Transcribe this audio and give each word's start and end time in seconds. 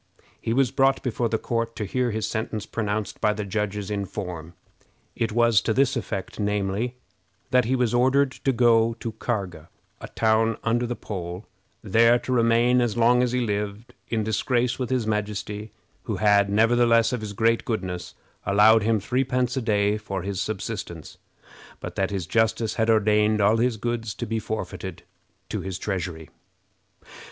He 0.41 0.51
was 0.51 0.71
brought 0.71 1.03
before 1.03 1.29
the 1.29 1.37
court 1.37 1.75
to 1.75 1.85
hear 1.85 2.09
his 2.09 2.27
sentence 2.27 2.65
pronounced 2.65 3.21
by 3.21 3.33
the 3.33 3.45
judges 3.45 3.91
in 3.91 4.05
form. 4.05 4.55
It 5.15 5.31
was 5.31 5.61
to 5.61 5.75
this 5.75 5.95
effect, 5.95 6.39
namely, 6.39 6.95
"That 7.51 7.65
he 7.65 7.75
was 7.75 7.93
ordered 7.93 8.31
to 8.31 8.51
go 8.51 8.95
to 8.95 9.11
Karga, 9.11 9.67
a 9.99 10.07
town 10.07 10.57
under 10.63 10.87
the 10.87 10.95
pole, 10.95 11.45
there 11.83 12.17
to 12.17 12.31
remain, 12.33 12.81
as 12.81 12.97
long 12.97 13.21
as 13.21 13.31
he 13.31 13.41
lived, 13.41 13.93
in 14.07 14.23
disgrace 14.23 14.79
with 14.79 14.89
his 14.89 15.05
majesty, 15.05 15.71
who 16.05 16.15
had, 16.15 16.49
nevertheless, 16.49 17.13
of 17.13 17.21
his 17.21 17.33
great 17.33 17.63
goodness, 17.63 18.15
allowed 18.43 18.81
him 18.81 18.99
threepence 18.99 19.55
a 19.55 19.61
day 19.61 19.97
for 19.99 20.23
his 20.23 20.41
subsistence; 20.41 21.19
but 21.79 21.95
that 21.95 22.09
his 22.09 22.25
justice 22.25 22.73
had 22.73 22.89
ordained 22.89 23.39
all 23.39 23.57
his 23.57 23.77
goods 23.77 24.15
to 24.15 24.25
be 24.25 24.39
forfeited 24.39 25.03
to 25.49 25.61
his 25.61 25.77
treasury." 25.77 26.31